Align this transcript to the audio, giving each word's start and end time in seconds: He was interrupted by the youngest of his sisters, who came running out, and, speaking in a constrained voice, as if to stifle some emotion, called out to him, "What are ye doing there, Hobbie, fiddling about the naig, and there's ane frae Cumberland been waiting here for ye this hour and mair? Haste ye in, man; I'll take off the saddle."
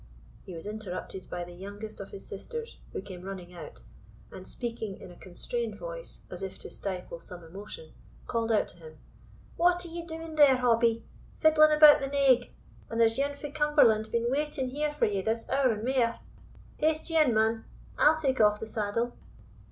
He 0.47 0.55
was 0.55 0.65
interrupted 0.65 1.27
by 1.29 1.43
the 1.43 1.53
youngest 1.53 2.01
of 2.01 2.09
his 2.09 2.25
sisters, 2.27 2.79
who 2.91 3.03
came 3.03 3.21
running 3.21 3.53
out, 3.53 3.83
and, 4.31 4.47
speaking 4.47 4.99
in 4.99 5.11
a 5.11 5.15
constrained 5.15 5.77
voice, 5.77 6.21
as 6.31 6.41
if 6.41 6.57
to 6.57 6.71
stifle 6.71 7.19
some 7.19 7.43
emotion, 7.43 7.93
called 8.25 8.51
out 8.51 8.67
to 8.69 8.77
him, 8.77 8.97
"What 9.57 9.85
are 9.85 9.89
ye 9.89 10.03
doing 10.03 10.33
there, 10.37 10.57
Hobbie, 10.57 11.03
fiddling 11.39 11.71
about 11.73 11.99
the 12.01 12.07
naig, 12.07 12.49
and 12.89 12.99
there's 12.99 13.19
ane 13.19 13.35
frae 13.35 13.51
Cumberland 13.51 14.11
been 14.11 14.31
waiting 14.31 14.69
here 14.69 14.91
for 14.91 15.05
ye 15.05 15.21
this 15.21 15.47
hour 15.51 15.71
and 15.71 15.83
mair? 15.83 16.21
Haste 16.77 17.11
ye 17.11 17.21
in, 17.21 17.35
man; 17.35 17.65
I'll 17.99 18.19
take 18.19 18.41
off 18.41 18.59
the 18.59 18.65
saddle." 18.65 19.15